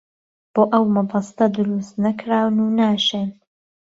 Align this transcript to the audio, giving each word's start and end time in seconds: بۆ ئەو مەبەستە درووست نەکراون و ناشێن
بۆ 0.53 0.63
ئەو 0.73 0.83
مەبەستە 0.95 1.45
درووست 1.55 1.93
نەکراون 2.05 2.55
و 2.65 2.67
ناشێن 2.79 3.29